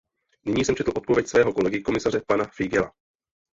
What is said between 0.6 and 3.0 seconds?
jsem četl odpověď svého kolegy komisaře pana Figeľa.